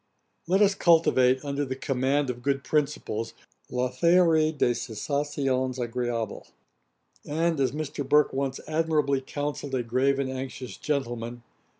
Let 0.47 0.63
us 0.63 0.73
cultivate, 0.73 1.45
under 1.45 1.63
the 1.63 1.75
command 1.75 2.31
of 2.31 2.41
good 2.41 2.63
principles, 2.63 3.35
'la 3.69 3.91
théorie 3.91 4.57
des 4.57 4.73
sensations 4.73 5.77
agréables;' 5.77 6.49
and, 7.23 7.59
as 7.59 7.71
Mr. 7.71 8.03
Burke 8.09 8.33
once 8.33 8.59
admirably 8.67 9.21
counselled 9.21 9.75
a 9.75 9.83
grave 9.83 10.17
and 10.17 10.27
anxious 10.31 10.75
gentleman, 10.77 11.25
'live 11.29 11.41
pleasant.' 11.41 11.69